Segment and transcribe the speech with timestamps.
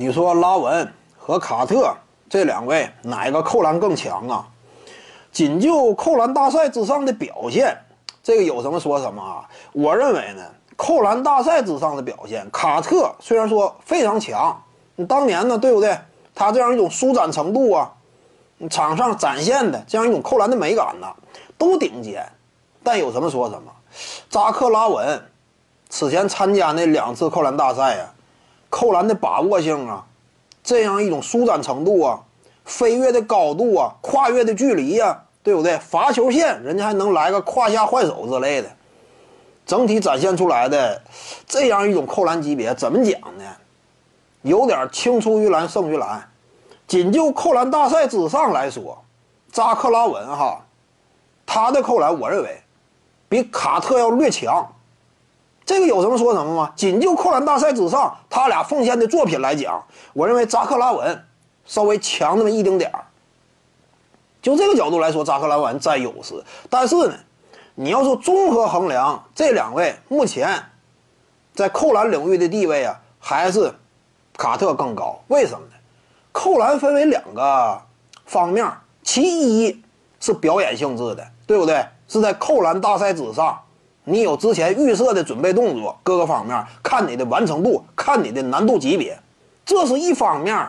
[0.00, 0.88] 你说拉文
[1.18, 1.92] 和卡特
[2.30, 4.46] 这两位哪个扣篮更强啊？
[5.32, 7.76] 仅就扣篮大赛之上的表现，
[8.22, 9.42] 这个有什么说什么啊？
[9.72, 10.44] 我认为呢，
[10.76, 14.56] 扣篮大赛之上的表现，卡特虽然说非常强，
[15.08, 15.98] 当年呢，对不对？
[16.32, 17.92] 他这样一种舒展程度啊，
[18.70, 21.08] 场上展现的这样一种扣篮的美感呢，
[21.58, 22.24] 都顶尖。
[22.84, 23.72] 但有什么说什么，
[24.30, 25.20] 扎克拉文
[25.88, 28.06] 此前参加那两次扣篮大赛呀。
[28.70, 30.04] 扣篮的把握性啊，
[30.62, 32.20] 这样一种舒展程度啊，
[32.64, 35.78] 飞跃的高度啊，跨越的距离呀，对不对？
[35.78, 38.68] 罚球线人家还能来个胯下换手之类的，
[39.64, 41.02] 整体展现出来的
[41.46, 43.44] 这样一种扣篮级别，怎么讲呢？
[44.42, 46.22] 有点青出于蓝胜于蓝。
[46.86, 49.02] 仅就扣篮大赛之上来说，
[49.52, 50.64] 扎克拉文哈，
[51.44, 52.62] 他的扣篮我认为
[53.28, 54.66] 比卡特要略强。
[55.68, 56.72] 这个有什么说什么吗？
[56.74, 61.22] 仅就扣篮大赛之上，他俩奉献的作品来讲，我认为扎克拉文
[61.66, 63.04] 稍微强那么一丁点儿。
[64.40, 66.42] 就这个角度来说，扎克拉文占优势。
[66.70, 67.12] 但是呢，
[67.74, 70.58] 你要说综合衡量这两位目前
[71.54, 73.70] 在扣篮领域的地位啊，还是
[74.38, 75.20] 卡特更高。
[75.28, 75.72] 为什么呢？
[76.32, 77.78] 扣篮分为两个
[78.24, 78.66] 方面，
[79.02, 79.82] 其一
[80.18, 81.84] 是表演性质的，对不对？
[82.08, 83.60] 是在扣篮大赛之上。
[84.08, 89.18] 你有之前预设的准备动作，各个方面看你的完成度，看你的难度级别，
[89.66, 90.66] 这是一方面。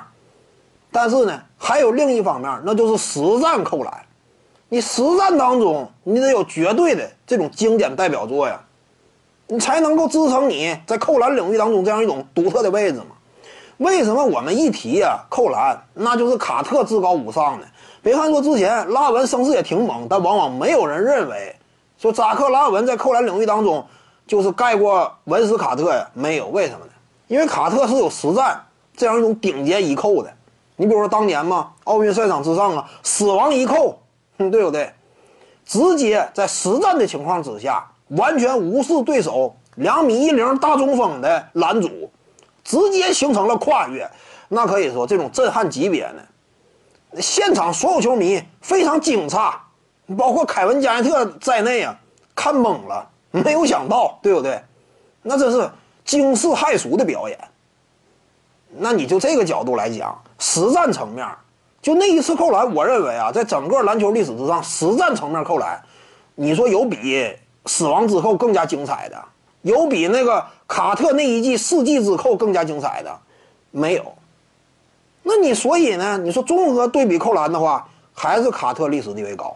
[0.91, 3.93] 但是呢，还有另一方面，那就是实战扣篮。
[4.67, 8.59] 你实战当中，你得有绝对的这种经典代表作呀，
[9.47, 13.15] 你才能够支撑你在扣篮领域当中这样一种独特的位置嘛。
[13.77, 17.65] 为什么我们一提呀扣篮，那就是卡特至高无上的？
[18.01, 21.55] 别看说之前拉文声势也挺猛，但往往没有人认为。
[21.99, 23.85] 说扎克拉文在扣篮领域当中，
[24.25, 26.09] 就是盖过文斯卡特呀？
[26.13, 26.91] 没有，为什么呢？
[27.27, 28.57] 因为卡特是有实战
[28.95, 30.33] 这样一种顶尖一扣的。
[30.77, 33.99] 你比如说当年嘛，奥运赛场之上啊，死亡一扣，
[34.37, 34.93] 对不对？
[35.65, 42.09] 直接在实战的情况之下，完全无视对手两米一零大中锋的拦阻，
[42.63, 44.09] 直接形成了跨越。
[44.47, 49.53] 那可以说这种震撼级别呢，现场所有球迷非常惊诧。
[50.17, 51.95] 包括凯文·加内特在内啊，
[52.35, 54.61] 看懵了，没有想到，对不对？
[55.21, 55.69] 那这是
[56.03, 57.37] 惊世骇俗的表演。
[58.77, 61.27] 那你就这个角度来讲，实战层面，
[61.81, 65.81] 就那一次扣篮，我认为啊，在整个篮球历史之上，实战层面扣篮，
[66.35, 69.23] 你说有比死亡之扣更加精彩的，
[69.61, 73.19] 有比那个卡特那一记世纪之扣更加精彩的，
[73.71, 74.13] 没有。
[75.21, 76.17] 那你所以呢？
[76.17, 79.55] 你说综合对比扣篮的话，还是卡特历史地位高。